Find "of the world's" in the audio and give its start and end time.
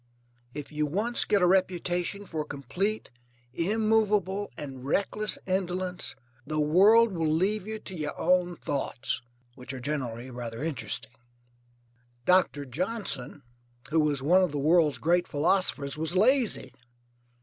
14.41-14.97